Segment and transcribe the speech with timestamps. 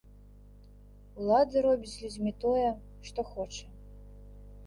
[1.23, 2.69] Улада робіць з людзьмі тое,
[3.09, 3.65] што хоча.